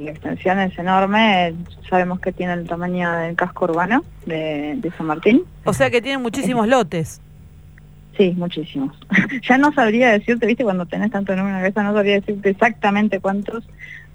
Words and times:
la 0.00 0.12
extensión 0.12 0.60
es 0.60 0.78
enorme, 0.78 1.56
sabemos 1.90 2.20
que 2.20 2.30
tiene 2.30 2.52
el 2.52 2.68
tamaño 2.68 3.10
del 3.14 3.34
casco 3.34 3.64
urbano 3.64 4.04
de, 4.26 4.74
de 4.76 4.92
San 4.92 5.06
Martín. 5.06 5.42
O 5.64 5.72
sea 5.72 5.90
que 5.90 6.00
tiene 6.00 6.18
muchísimos 6.18 6.68
lotes. 6.68 7.20
Sí, 8.16 8.32
muchísimos. 8.36 8.96
ya 9.42 9.58
no 9.58 9.72
sabría 9.72 10.10
decirte, 10.10 10.46
viste, 10.46 10.62
cuando 10.62 10.86
tenés 10.86 11.10
tanto 11.10 11.34
número 11.34 11.48
en 11.48 11.54
la 11.54 11.60
cabeza, 11.62 11.82
no 11.82 11.94
sabría 11.94 12.14
decirte 12.14 12.50
exactamente 12.50 13.18
cuántos, 13.18 13.68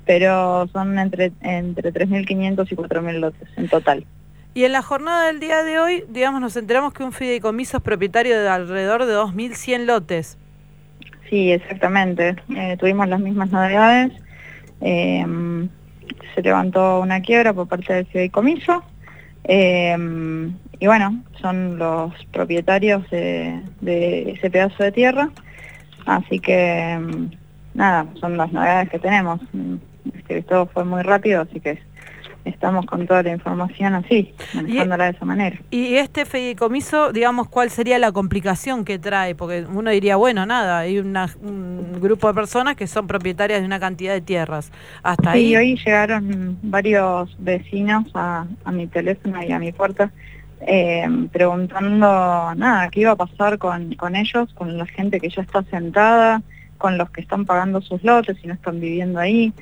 pero 0.05 0.69
son 0.71 0.97
entre, 0.97 1.33
entre 1.41 1.91
3.500 1.93 2.71
y 2.71 2.75
4.000 2.77 3.20
lotes 3.20 3.50
en 3.57 3.68
total. 3.68 4.05
Y 4.54 4.63
en 4.63 4.71
la 4.71 4.84
jornada 4.84 5.27
del 5.27 5.41
día 5.41 5.63
de 5.63 5.79
hoy, 5.79 6.05
digamos, 6.07 6.39
nos 6.39 6.55
enteramos 6.55 6.93
que 6.93 7.04
un 7.04 7.11
fideicomiso 7.11 7.79
es 7.79 7.84
propietario 7.84 8.41
de 8.41 8.47
alrededor 8.47 9.04
de 9.05 9.15
2.100 9.15 9.84
lotes. 9.84 10.38
Sí, 11.29 11.52
exactamente. 11.52 12.38
Eh, 12.55 12.77
tuvimos 12.79 13.09
las 13.09 13.20
mismas 13.20 13.52
novedades. 13.52 14.13
Eh, 14.84 15.25
se 16.36 16.41
levantó 16.41 17.00
una 17.00 17.21
quiebra 17.21 17.54
por 17.54 17.68
parte 17.68 17.93
del 17.93 18.05
fideicomiso 18.07 18.83
eh, 19.46 19.96
y 20.79 20.87
bueno, 20.87 21.23
son 21.42 21.78
los 21.78 22.14
propietarios 22.32 23.09
de, 23.09 23.61
ese 24.32 24.50
pedazo 24.50 24.83
de 24.83 24.92
tierra, 24.92 25.29
así 26.06 26.39
que 26.39 27.00
nada, 27.73 28.07
son 28.19 28.37
las 28.37 28.51
novedades 28.51 28.89
que 28.89 29.00
tenemos. 29.00 29.39
Este, 30.14 30.42
todo 30.43 30.65
fue 30.68 30.84
muy 30.84 31.01
rápido, 31.01 31.42
así 31.42 31.59
que 31.59 31.79
estamos 32.45 32.86
con 32.86 33.08
toda 33.08 33.23
la 33.23 33.31
información 33.31 33.95
así, 33.95 34.33
manejándola 34.53 35.06
de 35.06 35.11
esa 35.11 35.25
manera. 35.25 35.58
¿Y 35.72 35.95
este 35.95 36.25
fideicomiso, 36.25 37.11
digamos, 37.11 37.47
cuál 37.47 37.70
sería 37.70 38.00
la 38.00 38.11
complicación 38.11 38.86
que 38.86 39.00
trae? 39.00 39.36
Porque 39.36 39.66
uno 39.72 39.92
diría, 39.92 40.16
bueno, 40.16 40.45
nada, 40.45 40.80
hay 40.80 41.00
un 41.00 42.00
grupo 42.02 42.28
de 42.28 42.34
personas 42.34 42.75
que 42.75 42.88
son 42.88 43.08
propietarias 43.08 43.61
de 43.61 43.66
una 43.66 43.80
cantidad 43.80 44.14
de 44.14 44.22
tierras. 44.22 44.72
Hasta 45.03 45.34
sí, 45.34 45.56
hoy 45.56 45.78
llegaron 45.78 46.58
varios 46.61 47.36
vecinos 47.39 48.06
a, 48.14 48.45
mi 48.72 48.88
teléfono 48.88 49.44
y 49.44 49.52
a 49.52 49.59
mi 49.59 49.72
puerta 49.72 50.12
eh, 50.66 51.06
preguntando, 51.32 52.08
nada, 52.56 52.89
qué 52.89 53.02
iba 53.02 53.12
a 53.12 53.16
pasar 53.16 53.58
con, 53.58 53.94
con 53.95 54.16
ellos, 54.16 54.54
con 54.54 54.78
la 54.78 54.86
gente 54.86 55.20
que 55.20 55.30
ya 55.30 55.42
está 55.42 55.64
sentada, 55.64 56.42
con 56.78 56.98
los 56.98 57.10
que 57.12 57.22
están 57.22 57.45
pagando 57.45 57.82
sus 57.82 58.04
lotes 58.04 58.38
y 58.44 58.48
no 58.48 58.54
están 58.54 58.80
viviendo 58.80 59.20
ahí. 59.20 59.54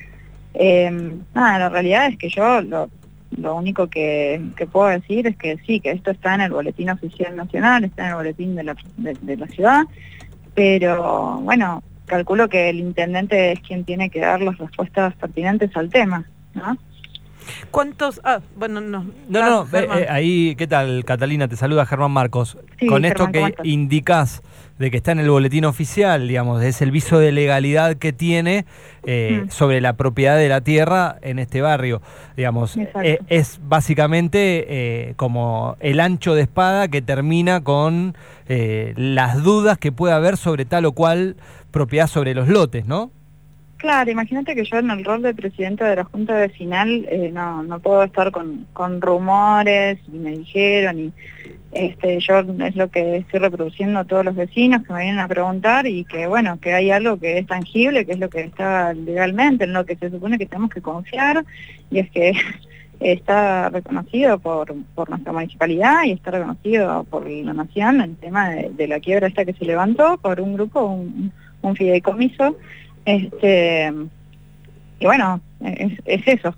Nada, 0.54 1.58
la 1.58 1.68
realidad 1.68 2.06
es 2.06 2.18
que 2.18 2.28
yo 2.28 2.60
lo, 2.62 2.88
único 3.54 3.88
que, 3.88 4.40
puedo 4.70 4.88
decir 4.88 5.26
es 5.26 5.36
que 5.36 5.56
sí, 5.66 5.80
que 5.80 5.92
esto 5.92 6.10
está 6.10 6.34
en 6.34 6.42
el 6.42 6.52
boletín 6.52 6.90
oficial 6.90 7.34
nacional, 7.36 7.84
está 7.84 8.04
en 8.04 8.08
el 8.10 8.14
boletín 8.16 8.54
de 8.54 8.64
la, 8.64 9.46
ciudad, 9.48 9.84
pero 10.54 11.40
bueno, 11.40 11.82
calculo 12.06 12.48
que 12.48 12.68
el 12.70 12.78
intendente 12.78 13.52
es 13.52 13.60
quien 13.60 13.84
tiene 13.84 14.10
que 14.10 14.20
dar 14.20 14.42
las 14.42 14.58
respuestas 14.58 15.14
pertinentes 15.16 15.74
al 15.76 15.88
tema. 15.88 16.26
¿Cuántos? 17.70 18.20
Ah, 18.24 18.40
bueno, 18.56 18.80
no. 18.80 19.06
No, 19.28 19.66
no, 19.66 19.78
eh, 19.78 20.06
ahí, 20.08 20.54
¿qué 20.56 20.66
tal, 20.66 21.04
Catalina? 21.04 21.48
Te 21.48 21.56
saluda 21.56 21.86
Germán 21.86 22.10
Marcos. 22.10 22.58
Con 22.88 23.04
esto 23.04 23.30
que 23.30 23.54
indicas 23.62 24.42
de 24.82 24.90
que 24.90 24.96
está 24.96 25.12
en 25.12 25.20
el 25.20 25.30
boletín 25.30 25.64
oficial, 25.64 26.26
digamos, 26.26 26.62
es 26.62 26.82
el 26.82 26.90
viso 26.90 27.20
de 27.20 27.30
legalidad 27.30 27.96
que 27.96 28.12
tiene 28.12 28.66
eh, 29.04 29.44
mm. 29.44 29.50
sobre 29.50 29.80
la 29.80 29.92
propiedad 29.92 30.36
de 30.36 30.48
la 30.48 30.60
tierra 30.60 31.18
en 31.22 31.38
este 31.38 31.60
barrio. 31.60 32.02
Digamos, 32.36 32.76
eh, 32.76 33.20
es 33.28 33.60
básicamente 33.62 34.66
eh, 34.68 35.14
como 35.14 35.76
el 35.78 36.00
ancho 36.00 36.34
de 36.34 36.42
espada 36.42 36.88
que 36.88 37.00
termina 37.00 37.62
con 37.62 38.16
las 38.48 39.42
dudas 39.42 39.78
que 39.78 39.92
puede 39.92 40.12
haber 40.12 40.36
sobre 40.36 40.66
tal 40.66 40.84
o 40.84 40.92
cual 40.92 41.36
propiedad 41.70 42.06
sobre 42.06 42.34
los 42.34 42.48
lotes, 42.48 42.84
¿no? 42.84 43.10
Claro, 43.82 44.12
imagínate 44.12 44.54
que 44.54 44.64
yo 44.64 44.76
en 44.76 44.92
el 44.92 45.04
rol 45.04 45.22
de 45.22 45.34
presidente 45.34 45.82
de 45.82 45.96
la 45.96 46.04
Junta 46.04 46.36
Vecinal 46.36 47.04
no, 47.32 47.64
no 47.64 47.80
puedo 47.80 48.04
estar 48.04 48.30
con, 48.30 48.68
con 48.72 49.00
rumores, 49.00 49.98
y 50.06 50.18
me 50.18 50.38
dijeron, 50.38 51.00
y 51.00 51.12
este, 51.72 52.20
yo 52.20 52.38
es 52.38 52.76
lo 52.76 52.88
que 52.92 53.16
estoy 53.16 53.40
reproduciendo 53.40 53.98
a 53.98 54.04
todos 54.04 54.24
los 54.24 54.36
vecinos 54.36 54.86
que 54.86 54.92
me 54.92 55.02
vienen 55.02 55.18
a 55.18 55.26
preguntar 55.26 55.88
y 55.88 56.04
que 56.04 56.28
bueno, 56.28 56.60
que 56.60 56.74
hay 56.74 56.92
algo 56.92 57.18
que 57.18 57.38
es 57.38 57.46
tangible, 57.48 58.06
que 58.06 58.12
es 58.12 58.20
lo 58.20 58.30
que 58.30 58.42
está 58.42 58.94
legalmente, 58.94 59.64
en 59.64 59.72
lo 59.72 59.84
que 59.84 59.96
se 59.96 60.10
supone 60.10 60.38
que 60.38 60.46
tenemos 60.46 60.70
que 60.70 60.80
confiar, 60.80 61.44
y 61.90 61.98
es 61.98 62.08
que 62.12 62.34
está 63.00 63.68
reconocido 63.68 64.38
por, 64.38 64.76
por 64.94 65.10
nuestra 65.10 65.32
municipalidad 65.32 66.04
y 66.04 66.12
está 66.12 66.30
reconocido 66.30 67.02
por 67.10 67.28
la 67.28 67.52
nación 67.52 68.00
el 68.00 68.14
tema 68.14 68.50
de, 68.50 68.86
la 68.86 69.00
quiebra 69.00 69.26
esta 69.26 69.44
que 69.44 69.54
se 69.54 69.64
levantó 69.64 70.18
por 70.18 70.40
un 70.40 70.54
grupo, 70.54 70.84
un, 70.84 71.32
un 71.62 71.74
fideicomiso, 71.74 72.56
este 73.04 73.92
y 75.02 75.04
bueno, 75.04 75.40
es, 75.60 75.98
eso. 76.26 76.54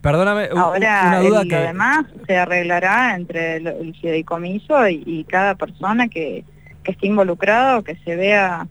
Perdóname, 0.00 0.48
Ahora, 0.56 1.08
una 1.08 1.20
duda 1.20 1.44
que... 1.44 1.56
además 1.56 2.06
se 2.26 2.38
arreglará 2.38 3.14
entre 3.14 3.56
el, 3.56 3.94
fideicomiso 4.00 4.88
y, 4.88 5.26
cada 5.28 5.56
persona 5.56 6.08
que, 6.08 6.42
esté 6.84 7.06
involucrado, 7.06 7.84
que 7.84 7.96
se 7.96 8.16
vea 8.16 8.66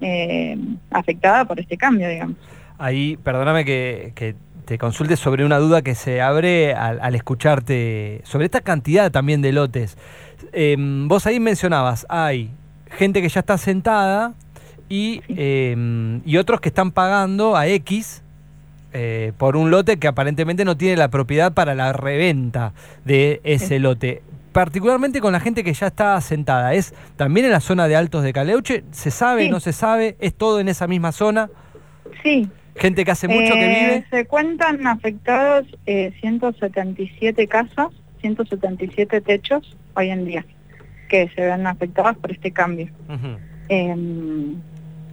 eh, 0.00 0.56
afectada 0.92 1.44
por 1.46 1.58
este 1.58 1.76
cambio, 1.76 2.08
digamos. 2.08 2.36
Ahí, 2.78 3.16
perdóname 3.16 3.64
que, 3.64 4.36
te 4.64 4.78
consulte 4.78 5.16
sobre 5.16 5.44
una 5.44 5.58
duda 5.58 5.82
que 5.82 5.96
se 5.96 6.22
abre 6.22 6.74
al, 6.74 7.14
escucharte, 7.16 8.20
sobre 8.22 8.44
esta 8.44 8.60
cantidad 8.60 9.10
también 9.10 9.42
de 9.42 9.50
lotes. 9.50 9.98
Em, 10.52 11.08
vos 11.08 11.26
ahí 11.26 11.40
mencionabas, 11.40 12.06
hay 12.08 12.50
gente 12.86 13.20
que 13.20 13.28
ya 13.28 13.40
está 13.40 13.58
sentada 13.58 14.32
y, 14.88 15.22
em, 15.28 16.20
y 16.24 16.36
otros 16.36 16.60
que 16.60 16.68
están 16.68 16.92
pagando 16.92 17.56
a 17.56 17.66
X 17.66 18.22
eh, 18.92 19.32
por 19.38 19.56
un 19.56 19.70
lote 19.70 19.98
que 19.98 20.06
aparentemente 20.06 20.64
no 20.64 20.76
tiene 20.76 20.96
la 20.96 21.08
propiedad 21.08 21.52
para 21.52 21.74
la 21.74 21.92
reventa 21.92 22.72
de 23.04 23.40
ese 23.42 23.80
lote. 23.80 24.22
Particularmente 24.52 25.20
con 25.20 25.32
la 25.32 25.40
gente 25.40 25.64
que 25.64 25.74
ya 25.74 25.88
está 25.88 26.14
asentada. 26.14 26.74
¿Es 26.74 26.94
también 27.16 27.46
en 27.46 27.52
la 27.52 27.58
zona 27.58 27.88
de 27.88 27.96
Altos 27.96 28.22
de 28.22 28.32
Caleuche? 28.32 28.84
¿Se 28.92 29.10
sabe, 29.10 29.48
no 29.48 29.58
se 29.58 29.72
sabe? 29.72 30.16
¿Es 30.20 30.34
todo 30.34 30.60
en 30.60 30.68
esa 30.68 30.86
misma 30.86 31.10
zona? 31.10 31.50
Sí. 32.22 32.48
¿Gente 32.76 33.04
que 33.04 33.10
hace 33.10 33.26
mucho 33.26 33.54
que 33.54 33.64
eh, 33.64 33.84
vive? 33.84 34.06
Se 34.10 34.26
cuentan 34.26 34.86
afectados 34.86 35.66
177 35.86 37.42
eh, 37.42 37.48
casas, 37.48 37.88
177 38.20 39.20
techos 39.22 39.76
hoy 39.96 40.10
en 40.10 40.24
día 40.24 40.44
que 41.08 41.28
se 41.34 41.42
ven 41.42 41.66
afectados 41.66 42.16
por 42.18 42.30
este 42.30 42.50
cambio. 42.50 42.88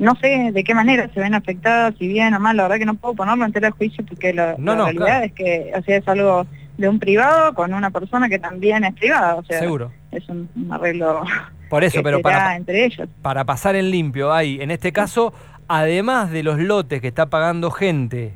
No 0.02 0.16
sé 0.16 0.50
de 0.52 0.64
qué 0.64 0.74
manera 0.74 1.08
se 1.14 1.20
ven 1.20 1.36
afectadas, 1.36 1.94
si 2.00 2.08
bien 2.08 2.34
o 2.34 2.40
mal, 2.40 2.58
la 2.58 2.64
verdad 2.64 2.80
que 2.80 2.86
no 2.86 2.96
puedo 2.96 3.14
ponerlo 3.14 3.46
en 3.46 3.54
tela 3.54 3.68
de 3.68 3.72
juicio 3.74 4.04
porque 4.04 4.34
la, 4.34 4.56
realidad 4.56 5.24
es 5.24 5.32
que 5.34 5.72
o 5.76 5.84
es 5.86 6.08
algo 6.08 6.48
de 6.76 6.90
un 6.90 6.98
privado 6.98 7.54
con 7.54 7.72
una 7.72 7.92
persona 7.92 8.28
que 8.28 8.40
también 8.40 8.84
es 8.84 8.96
privada, 8.96 9.36
o 9.36 9.44
sea, 9.44 9.60
Seguro. 9.60 9.92
es 10.12 10.28
un, 10.28 10.50
arreglo 10.72 11.22
Por 11.70 11.84
eso, 11.84 12.02
pero 12.02 12.20
para, 12.20 12.56
entre 12.56 12.86
ellos. 12.86 13.08
para 13.22 13.46
pasar 13.46 13.76
en 13.76 13.92
limpio, 13.92 14.34
hay 14.34 14.60
en 14.60 14.72
este 14.72 14.92
caso, 14.92 15.36
además 15.68 16.32
de 16.32 16.42
los 16.42 16.58
lotes 16.58 17.00
que 17.00 17.10
está 17.10 17.28
pagando 17.28 17.70
gente 17.70 18.34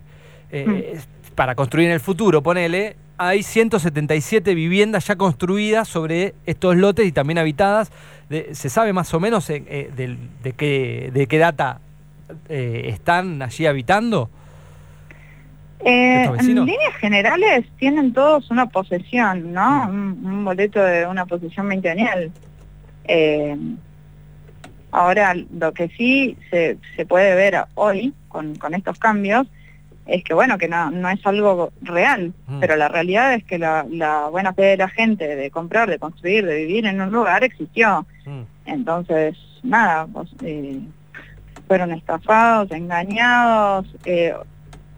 eh, 0.51 0.93
mm. 0.95 1.33
para 1.33 1.55
construir 1.55 1.87
en 1.87 1.93
el 1.93 1.99
futuro, 1.99 2.43
ponele, 2.43 2.95
hay 3.17 3.43
177 3.43 4.55
viviendas 4.55 5.07
ya 5.07 5.15
construidas 5.15 5.87
sobre 5.87 6.35
estos 6.45 6.75
lotes 6.75 7.05
y 7.05 7.11
también 7.11 7.37
habitadas 7.37 7.91
¿Se 8.29 8.69
sabe 8.69 8.91
más 8.91 9.13
o 9.13 9.19
menos 9.19 9.49
eh, 9.51 9.63
eh, 9.67 10.17
de, 10.43 10.53
qué, 10.53 11.11
de 11.13 11.27
qué 11.27 11.37
data 11.37 11.79
eh, 12.49 12.85
están 12.87 13.41
allí 13.41 13.65
habitando? 13.65 14.29
en 15.87 16.65
líneas 16.65 16.95
generales 16.99 17.67
tienen 17.77 18.11
todos 18.11 18.49
una 18.49 18.65
posesión, 18.65 19.53
¿no? 19.53 19.87
Mm. 19.87 20.25
Un, 20.25 20.45
boleto 20.45 20.81
de 20.81 21.05
una 21.05 21.27
posesión 21.27 21.69
veinteañal. 21.69 22.31
ahora, 24.91 25.35
lo 25.35 25.71
que 25.73 25.89
sí 25.89 26.35
se, 26.49 26.79
se 26.95 27.05
puede 27.05 27.35
ver 27.35 27.65
hoy 27.75 28.15
con, 28.29 28.55
con 28.55 28.73
estos 28.73 28.97
cambios 28.97 29.45
es 30.05 30.23
que 30.23 30.33
bueno, 30.33 30.57
que 30.57 30.67
no, 30.67 30.91
no 30.91 31.09
es 31.09 31.25
algo 31.25 31.71
real, 31.81 32.33
mm. 32.47 32.59
pero 32.59 32.75
la 32.75 32.87
realidad 32.87 33.33
es 33.33 33.43
que 33.43 33.57
la, 33.57 33.83
buena 34.29 34.53
fe 34.53 34.63
de 34.63 34.77
la 34.77 34.89
gente 34.89 35.35
de 35.35 35.49
comprar, 35.49 35.89
de 35.89 35.99
construir, 35.99 36.45
de 36.45 36.57
vivir 36.57 36.85
en 36.85 37.01
un 37.01 37.11
lugar 37.11 37.43
existió. 37.43 38.05
Mm. 38.25 38.41
Entonces, 38.65 39.37
nada, 39.63 40.07
pues, 40.07 40.29
eh, 40.43 40.79
fueron 41.67 41.91
estafados, 41.91 42.71
engañados, 42.71 43.87
eh, 44.05 44.33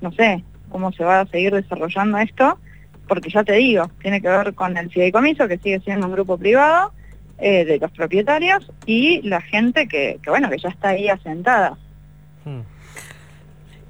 no 0.02 0.12
sé 0.12 0.44
cómo 0.70 0.92
se 0.92 1.04
va 1.04 1.22
a 1.22 1.26
seguir 1.28 1.54
desarrollando 1.54 2.18
esto, 2.18 2.60
porque 3.08 3.30
ya 3.30 3.44
te 3.44 3.54
digo, 3.54 3.90
tiene 4.02 4.22
que 4.22 4.28
ver 4.28 4.54
con 4.54 4.76
el 4.76 4.90
fideicomiso, 4.90 5.48
que 5.48 5.58
sigue 5.58 5.80
siendo 5.80 6.08
un 6.08 6.14
grupo 6.14 6.38
privado, 6.38 6.92
eh, 7.38 7.64
de 7.64 7.80
los 7.80 7.92
propietarios, 7.92 8.70
y 8.86 9.22
la 9.22 9.40
gente 9.40 9.88
que, 9.88 10.20
que, 10.22 10.30
bueno, 10.30 10.50
que 10.50 10.58
ya 10.58 10.70
está 10.70 10.90
ahí 10.90 11.08
asentada. 11.08 11.78
Mm. 12.44 12.77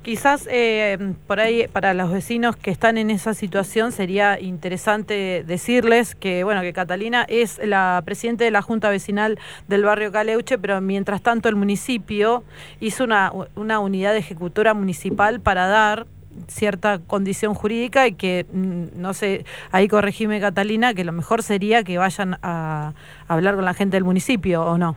Quizás 0.07 0.47
eh, 0.49 1.15
por 1.27 1.41
ahí 1.41 1.67
para 1.67 1.93
los 1.93 2.09
vecinos 2.09 2.55
que 2.55 2.71
están 2.71 2.97
en 2.97 3.09
esa 3.09 3.33
situación 3.33 3.91
sería 3.91 4.39
interesante 4.39 5.43
decirles 5.45 6.15
que 6.15 6.45
bueno 6.45 6.61
que 6.61 6.71
Catalina 6.71 7.25
es 7.27 7.59
la 7.61 8.01
presidenta 8.05 8.45
de 8.45 8.51
la 8.51 8.61
Junta 8.61 8.89
Vecinal 8.89 9.37
del 9.67 9.83
barrio 9.83 10.13
Caleuche, 10.13 10.57
pero 10.57 10.79
mientras 10.79 11.21
tanto 11.21 11.49
el 11.49 11.57
municipio 11.57 12.45
hizo 12.79 13.03
una, 13.03 13.33
una 13.55 13.79
unidad 13.79 14.13
de 14.13 14.19
ejecutora 14.19 14.73
municipal 14.73 15.41
para 15.41 15.67
dar 15.67 16.07
cierta 16.47 16.99
condición 16.99 17.53
jurídica 17.53 18.07
y 18.07 18.13
que, 18.13 18.45
mm, 18.49 19.01
no 19.01 19.13
sé, 19.13 19.43
ahí 19.73 19.89
corregime 19.89 20.39
Catalina, 20.39 20.93
que 20.93 21.03
lo 21.03 21.11
mejor 21.11 21.43
sería 21.43 21.83
que 21.83 21.97
vayan 21.97 22.37
a, 22.43 22.93
hablar 23.27 23.55
con 23.55 23.65
la 23.65 23.73
gente 23.73 23.97
del 23.97 24.05
municipio, 24.05 24.63
¿o 24.63 24.77
no? 24.77 24.95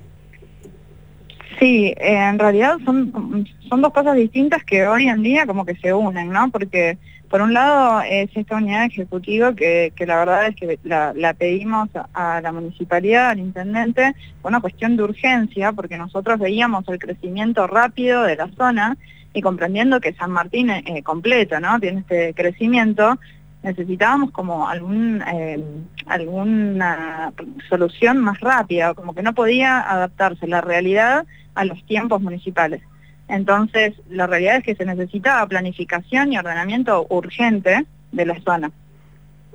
Sí, 1.61 1.95
eh, 1.99 2.17
en 2.17 2.39
realidad 2.39 2.79
son, 2.87 3.47
son 3.69 3.83
dos 3.83 3.93
cosas 3.93 4.17
distintas 4.17 4.65
que 4.65 4.87
hoy 4.87 5.09
en 5.09 5.23
día 5.23 5.47
como 5.47 5.67
que 5.67 5.77
se 5.77 5.93
unen, 5.93 6.31
¿no? 6.31 6.51
Porque 6.51 6.97
por 7.29 7.43
un 7.43 7.53
lado 7.53 8.01
es 8.01 8.29
esta 8.35 8.57
unidad 8.57 8.87
ejecutiva 8.87 9.55
que, 9.55 9.93
la 9.99 10.17
verdad 10.17 10.49
es 10.49 10.57
que 10.57 10.79
la, 10.83 11.35
pedimos 11.35 11.89
a, 12.15 12.41
la 12.41 12.51
municipalidad, 12.51 13.31
al 13.31 13.39
intendente, 13.39 14.15
por 14.43 14.51
una 14.51 14.61
cuestión 14.61 14.97
de 14.97 15.05
urgencia, 15.05 15.73
porque 15.73 15.99
nosotros 15.99 16.41
veíamos 16.41 16.89
el 16.89 16.99
crecimiento 16.99 17.69
rápido 17.69 18.23
de 18.25 18.37
la 18.37 18.49
zona 18.57 18.97
y 19.33 19.43
comprendiendo 19.43 20.01
que 20.01 20.15
San 20.15 20.33
Martín 20.33 20.71
eh, 20.71 21.03
completo, 21.05 21.61
¿no? 21.61 21.79
Tiene 21.79 22.01
este 22.01 22.35
crecimiento, 22.35 23.17
necesitábamos 23.63 24.31
como 24.31 24.69
algún, 24.69 25.23
eh, 25.23 25.63
alguna 26.07 27.33
solución 27.69 28.19
más 28.19 28.41
rápida, 28.41 28.95
como 28.95 29.15
que 29.15 29.23
no 29.23 29.35
podía 29.35 29.81
adaptarse 29.81 30.47
la 30.47 30.61
realidad 30.61 31.27
a 31.55 31.65
los 31.65 31.85
tiempos 31.85 32.21
municipales. 32.23 32.83
Entonces, 33.29 33.95
la 34.09 34.27
realidad 34.27 34.57
es 34.57 34.65
que 34.65 34.75
se 34.75 34.85
necesitaba 34.85 35.47
planificación 35.47 36.33
y 36.33 36.39
ordenamiento 36.39 37.07
urgente 37.11 37.87
de 38.11 38.27
la 38.27 38.41
zona. 38.41 38.73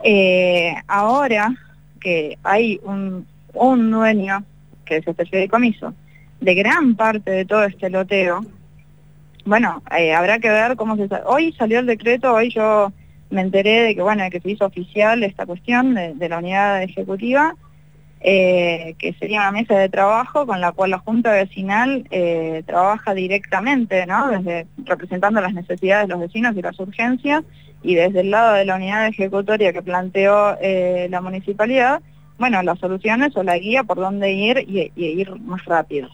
Eh, 0.04 0.76
ahora 0.88 1.54
que 2.00 2.38
hay 2.44 2.80
un, 2.84 3.26
dueño, 3.92 4.44
que 4.86 4.98
es 4.98 5.08
este 5.08 5.26
fideicomiso, 5.26 5.94
de 6.40 6.54
gran 6.54 6.96
parte 6.96 7.32
de 7.32 7.46
todo 7.46 7.64
este 7.64 7.90
loteo, 7.90 8.46
bueno, 9.46 9.82
eh, 9.98 10.14
habrá 10.14 10.40
que 10.40 10.50
ver 10.50 10.76
cómo 10.76 10.96
se... 10.96 11.08
Hoy 11.26 11.54
salió 11.54 11.80
el 11.80 11.86
decreto, 11.86 12.34
hoy 12.34 12.50
yo 12.50 12.92
me 13.30 13.42
enteré 13.42 13.82
de 13.82 13.96
que, 13.96 14.02
bueno, 14.02 14.24
que 14.30 14.40
se 14.40 14.52
hizo 14.52 14.66
oficial 14.66 15.24
esta 15.24 15.46
cuestión 15.46 15.96
de 15.96 16.30
la 16.30 16.38
unidad 16.38 16.84
ejecutiva, 16.84 17.56
eh, 18.28 18.96
que 18.98 19.14
sería 19.14 19.42
una 19.42 19.52
mesa 19.52 19.78
de 19.78 19.88
trabajo 19.88 20.48
con 20.48 20.60
la 20.60 20.72
cual 20.72 20.90
la 20.90 20.98
Junta 20.98 21.32
Vecinal 21.32 22.08
eh, 22.10 22.64
trabaja 22.66 23.14
directamente, 23.14 24.08
¿no? 24.08 24.30
Desde, 24.30 24.66
representando 24.84 25.42
las 25.42 25.54
necesidades 25.54 26.08
de 26.08 26.14
los 26.14 26.22
vecinos 26.22 26.56
y 26.58 26.64
las 26.64 26.80
urgencias, 26.80 27.44
y 27.84 27.94
desde 27.94 28.22
el 28.22 28.32
lado 28.32 28.56
de 28.56 28.66
la 28.66 28.78
unidad 28.78 29.06
ejecutoria 29.06 29.74
que 29.74 29.84
planteó 29.84 30.58
eh, 30.60 31.08
la 31.12 31.22
municipalidad, 31.22 32.02
bueno, 32.40 32.64
las 32.64 32.80
soluciones 32.80 33.38
o 33.38 33.44
la 33.44 33.60
guía 33.60 33.84
por 33.84 33.98
dónde 33.98 34.34
ir 34.34 34.66
y, 34.68 34.92
ir 34.96 35.40
más 35.42 35.64
rápido. 35.66 36.10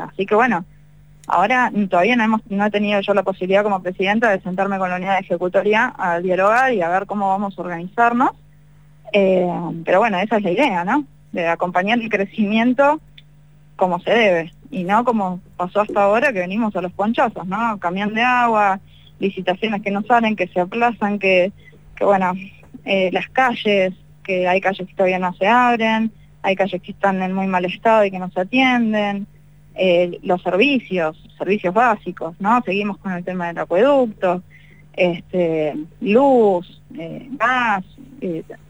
así 0.00 0.24
que 0.24 0.34
bueno, 0.34 0.64
ahora 1.28 1.70
todavía 1.88 2.16
no, 2.16 2.24
hemos, 2.24 2.40
no 2.48 2.66
he 2.66 2.70
tenido 2.70 3.00
yo 3.00 3.14
la 3.14 3.22
posibilidad 3.22 3.62
como 3.62 3.82
presidenta 3.82 4.30
de 4.30 4.40
sentarme 4.40 4.78
con 4.78 4.90
la 4.90 4.96
unidad 4.96 5.20
ejecutoria 5.20 5.94
a 5.96 6.20
dialogar 6.20 6.72
y 6.72 6.82
a 6.82 6.88
ver 6.88 7.06
cómo 7.06 7.28
vamos 7.28 7.58
a 7.58 7.62
organizarnos. 7.62 8.30
Eh, 9.12 9.46
pero 9.84 10.00
bueno, 10.00 10.18
esa 10.18 10.36
es 10.38 10.42
la 10.42 10.50
idea, 10.50 10.84
¿no? 10.84 11.04
De 11.32 11.46
acompañar 11.48 11.98
el 11.98 12.08
crecimiento 12.08 13.00
como 13.76 14.00
se 14.00 14.10
debe 14.10 14.52
y 14.70 14.84
no 14.84 15.04
como 15.04 15.40
pasó 15.56 15.80
hasta 15.80 16.02
ahora 16.02 16.32
que 16.32 16.40
venimos 16.40 16.74
a 16.76 16.82
los 16.82 16.92
ponchazos, 16.92 17.46
¿no? 17.46 17.78
Camión 17.78 18.14
de 18.14 18.22
agua, 18.22 18.80
licitaciones 19.18 19.82
que 19.82 19.90
no 19.90 20.02
salen, 20.02 20.36
que 20.36 20.48
se 20.48 20.60
aplazan, 20.60 21.18
que, 21.18 21.52
que 21.96 22.04
bueno, 22.04 22.32
eh, 22.84 23.10
las 23.12 23.28
calles, 23.28 23.94
que 24.24 24.46
hay 24.46 24.60
calles 24.60 24.86
que 24.86 24.94
todavía 24.94 25.18
no 25.18 25.32
se 25.34 25.46
abren, 25.46 26.12
hay 26.42 26.54
calles 26.54 26.82
que 26.82 26.92
están 26.92 27.22
en 27.22 27.34
muy 27.34 27.46
mal 27.46 27.64
estado 27.64 28.04
y 28.04 28.10
que 28.10 28.18
no 28.18 28.30
se 28.30 28.40
atienden, 28.40 29.26
eh, 29.78 30.18
los 30.22 30.42
servicios, 30.42 31.16
servicios 31.38 31.72
básicos, 31.72 32.34
¿no? 32.40 32.60
Seguimos 32.64 32.98
con 32.98 33.12
el 33.12 33.24
tema 33.24 33.46
del 33.46 33.58
acueducto, 33.58 34.42
este, 34.94 35.76
luz, 36.00 36.82
gas, 36.90 37.84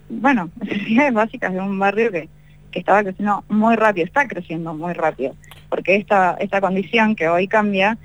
bueno, 0.08 0.50
necesidades 0.60 1.14
básicas 1.14 1.52
de 1.52 1.60
un 1.60 1.78
barrio 1.78 2.12
que, 2.12 2.28
que 2.70 2.78
estaba 2.78 3.02
creciendo 3.02 3.44
muy 3.48 3.76
rápido, 3.76 4.06
está 4.06 4.28
creciendo 4.28 4.74
muy 4.74 4.92
rápido, 4.92 5.34
porque 5.68 5.96
esta, 5.96 6.36
esta 6.40 6.60
condición 6.60 7.16
que 7.16 7.28
hoy 7.28 7.48
cambia 7.48 7.98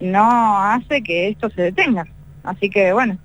no 0.00 0.58
hace 0.60 1.02
que 1.02 1.28
esto 1.28 1.50
se 1.50 1.62
detenga. 1.62 2.06
Así 2.42 2.70
que 2.70 2.92
bueno. 2.92 3.18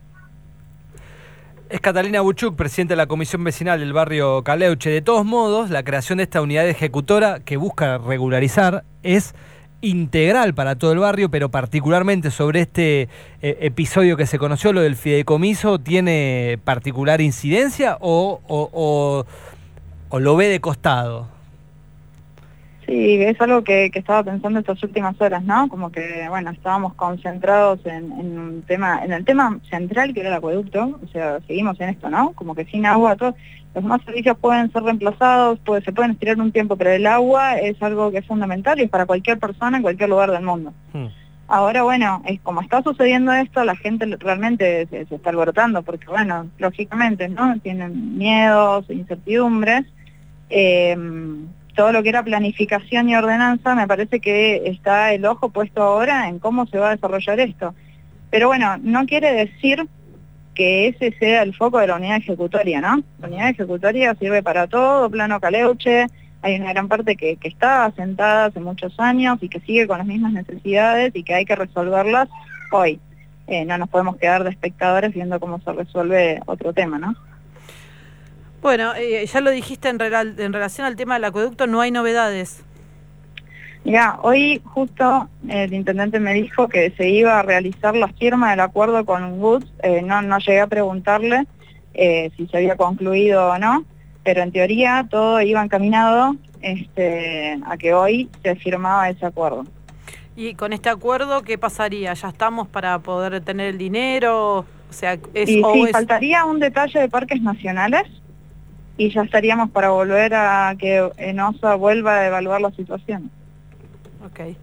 Es 1.69 1.81
Catalina 1.81 2.21
Buchuk, 2.21 2.55
presidenta 2.55 2.93
de 2.93 2.97
la 2.97 3.05
Comisión 3.05 3.43
Vecinal 3.43 3.79
del 3.79 3.93
barrio 3.93 4.43
Caleuche. 4.43 4.89
De 4.89 5.03
todos 5.03 5.23
modos, 5.23 5.69
la 5.69 5.83
creación 5.83 6.17
de 6.17 6.23
esta 6.23 6.41
unidad 6.41 6.67
ejecutora 6.67 7.41
que 7.41 7.57
busca 7.57 7.99
regularizar 7.99 8.85
es 9.03 9.35
integral 9.81 10.55
para 10.55 10.77
todo 10.77 10.93
el 10.93 10.97
barrio, 10.97 11.29
pero 11.29 11.49
particularmente 11.49 12.31
sobre 12.31 12.61
este 12.61 13.03
eh, 13.43 13.57
episodio 13.61 14.17
que 14.17 14.25
se 14.25 14.39
conoció, 14.39 14.73
lo 14.73 14.81
del 14.81 14.95
fideicomiso, 14.95 15.77
¿tiene 15.77 16.57
particular 16.63 17.21
incidencia 17.21 17.99
o, 18.01 19.25
lo 20.11 20.35
ve 20.35 20.47
de 20.47 20.59
costado? 20.61 21.27
Sí, 22.89 23.21
es 23.21 23.39
algo 23.39 23.63
que, 23.63 23.91
estaba 23.93 24.23
pensando 24.23 24.59
estas 24.59 24.81
últimas 24.81 25.21
horas, 25.21 25.43
¿no? 25.43 25.69
Como 25.69 25.91
que, 25.91 26.25
bueno, 26.27 26.49
estábamos 26.49 26.95
concentrados 26.95 27.85
en, 27.85 28.11
en, 28.13 28.39
un 28.39 28.63
tema, 28.63 29.05
en 29.05 29.13
el 29.13 29.23
tema 29.25 29.59
central 29.69 30.11
que 30.11 30.21
era 30.21 30.29
el 30.29 30.35
acueducto, 30.35 30.99
o 31.03 31.07
sea, 31.09 31.39
seguimos 31.45 31.79
en 31.81 31.89
esto, 31.89 32.09
¿no? 32.09 32.31
Como 32.33 32.55
que 32.55 32.65
sin 32.65 32.87
agua, 32.87 33.15
todo, 33.15 33.35
los 33.75 33.83
demás 33.83 34.01
servicios 34.03 34.35
pueden 34.39 34.71
ser 34.71 34.81
reemplazados, 34.81 35.59
se 35.85 35.91
pueden 35.91 36.13
estirar 36.13 36.41
un 36.41 36.51
tiempo, 36.51 36.77
pero 36.77 36.89
el 36.89 37.05
agua 37.05 37.59
es 37.59 37.79
algo 37.83 38.09
que 38.09 38.17
es 38.17 38.25
fundamental 38.25 38.79
y 38.79 38.85
es 38.85 38.89
para 38.89 39.05
cualquier 39.05 39.37
persona 39.37 39.77
en 39.77 39.83
cualquier 39.83 40.09
lugar 40.09 40.31
del 40.31 40.41
mundo. 40.41 40.73
Hmm. 40.91 41.09
Ahora, 41.47 41.83
bueno, 41.83 42.23
es 42.25 42.39
como 42.41 42.61
está 42.61 42.81
sucediendo 42.81 43.31
esto, 43.33 43.63
la 43.65 43.75
gente 43.75 44.07
realmente 44.19 44.87
se, 44.87 45.01
está 45.01 45.29
alborotando, 45.29 45.83
porque, 45.83 46.07
bueno, 46.07 46.47
lógicamente, 46.57 47.29
¿no? 47.29 47.55
Tienen 47.59 48.17
miedos, 48.17 48.89
incertidumbres. 48.89 49.85
Em, 50.49 51.45
todo 51.79 51.93
lo 51.93 52.03
que 52.03 52.09
era 52.09 52.23
planificación 52.23 53.07
y 53.07 53.15
ordenanza, 53.15 53.73
me 53.73 53.87
parece 53.87 54.19
que 54.19 54.63
está 54.65 55.13
el 55.13 55.23
ojo 55.23 55.47
puesto 55.47 55.81
ahora 55.81 56.27
en 56.27 56.37
cómo 56.37 56.65
se 56.65 56.77
va 56.77 56.89
a 56.89 56.95
desarrollar 56.95 57.39
esto. 57.39 57.73
Pero 58.29 58.47
bueno, 58.47 58.75
no 58.81 59.05
quiere 59.05 59.31
decir 59.31 59.87
que 60.53 60.89
ese 60.89 61.13
sea 61.17 61.41
el 61.41 61.55
foco 61.55 61.79
de 61.79 61.87
la 61.87 61.95
unidad 61.95 62.17
ejecutoria, 62.17 62.81
¿no? 62.81 63.01
La 63.21 63.27
unidad 63.29 63.51
ejecutoria 63.51 64.13
sirve 64.15 64.43
para 64.43 64.67
todo, 64.67 65.09
plano 65.09 65.39
caleuche, 65.39 66.07
hay 66.41 66.59
una 66.59 66.73
gran 66.73 66.89
parte 66.89 67.15
que, 67.15 67.37
está 67.41 67.85
asentada 67.85 68.47
hace 68.47 68.59
muchos 68.59 68.99
años 68.99 69.37
y 69.39 69.47
que 69.47 69.61
sigue 69.61 69.87
con 69.87 69.99
las 69.99 70.07
mismas 70.07 70.33
necesidades 70.33 71.15
y 71.15 71.23
que 71.23 71.33
hay 71.33 71.45
que 71.45 71.55
resolverlas 71.55 72.27
hoy. 72.73 72.99
Eh, 73.47 73.63
no 73.63 73.77
nos 73.77 73.87
podemos 73.87 74.17
quedar 74.17 74.43
de 74.43 74.49
espectadores 74.49 75.13
viendo 75.13 75.39
cómo 75.39 75.61
se 75.61 75.71
resuelve 75.71 76.41
otro 76.45 76.73
tema, 76.73 76.99
¿no? 76.99 77.15
Bueno, 78.61 78.93
eh, 78.95 79.25
ya 79.25 79.41
lo 79.41 79.51
dijiste 79.51 79.89
en, 79.89 80.01
en 80.01 80.53
relación 80.53 80.85
al 80.85 80.95
tema 80.95 81.15
del 81.15 81.25
acueducto, 81.25 81.67
no 81.67 81.81
hay 81.81 81.91
novedades. 81.91 82.63
Mira, 83.85 84.19
hoy 84.21 84.61
justo 84.65 85.29
el 85.47 85.73
intendente 85.73 86.19
me 86.19 86.33
dijo 86.33 86.67
que 86.67 86.91
se 86.91 87.09
iba 87.09 87.39
a 87.39 87.43
realizar 87.43 87.95
la 87.95 88.09
firma 88.09 88.51
del 88.51 88.59
acuerdo 88.59 89.05
con 89.05 89.39
Woods, 89.39 89.71
eh, 89.83 90.01
no, 90.01 90.21
no 90.21 90.37
llegué 90.39 90.59
a 90.59 90.67
preguntarle 90.67 91.47
eh, 91.93 92.29
si 92.35 92.47
se 92.47 92.57
había 92.57 92.75
concluido 92.75 93.51
o 93.51 93.57
no, 93.57 93.85
pero 94.23 94.43
en 94.43 94.51
teoría 94.51 95.07
todo 95.09 95.41
iba 95.41 95.63
encaminado 95.63 96.35
este, 96.61 97.57
a 97.65 97.77
que 97.77 97.93
hoy 97.93 98.29
se 98.43 98.55
firmaba 98.55 99.09
ese 99.09 99.25
acuerdo. 99.25 99.63
¿Y 100.35 100.55
con 100.55 100.73
este 100.73 100.89
acuerdo 100.89 101.41
qué 101.43 101.57
pasaría? 101.57 102.13
¿Ya 102.13 102.29
estamos 102.29 102.67
para 102.67 102.99
poder 102.99 103.41
tener 103.41 103.69
el 103.69 103.77
dinero? 103.77 104.59
O 104.59 104.65
sea, 104.93 105.13
es, 105.33 105.49
y, 105.49 105.63
sí, 105.63 105.87
faltaría 105.91 106.45
un 106.45 106.59
detalle 106.59 106.99
de 106.99 107.09
parques 107.09 107.41
nacionales 107.41 108.03
y 108.99 109.09
ya 109.11 109.21
estaríamos 109.21 109.71
para 109.71 109.91
volver 109.91 110.35
a 110.35 110.75
que 110.77 111.09
ENOSA 111.17 111.75
vuelva 111.75 112.17
a 112.19 112.27
evaluar 112.27 112.59
la 112.59 112.69
situación. 112.71 113.31
Ok. 114.25 114.55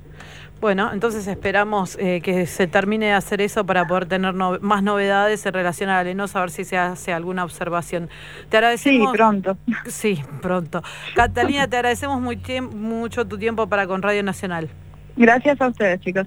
Bueno, 0.60 0.90
entonces 0.92 1.26
esperamos 1.26 1.96
eh, 1.98 2.20
que 2.22 2.46
se 2.46 2.66
termine 2.66 3.06
de 3.06 3.12
hacer 3.12 3.40
eso 3.40 3.64
para 3.64 3.86
poder 3.86 4.04
tener 4.06 4.34
más 4.34 4.82
novedades 4.82 5.44
en 5.46 5.54
relación 5.54 5.88
a 5.88 5.96
la 5.96 6.04
Lenosa, 6.04 6.38
a 6.38 6.42
ver 6.42 6.50
si 6.50 6.64
se 6.64 6.76
hace 6.76 7.14
alguna 7.14 7.44
observación. 7.44 8.10
Te 8.50 8.58
agradecemos. 8.58 9.10
Sí, 9.10 9.16
pronto. 9.16 9.56
Sí, 9.86 10.22
pronto. 10.42 10.82
Catalina, 11.14 11.66
te 11.66 11.76
agradecemos 11.76 12.20
muy 12.20 12.38
mucho 12.72 13.26
tu 13.26 13.38
tiempo 13.38 13.66
para 13.66 13.86
con 13.86 14.02
Radio 14.02 14.22
Nacional. 14.22 14.68
Gracias 15.16 15.58
a 15.62 15.68
ustedes, 15.68 16.00
chicos. 16.00 16.26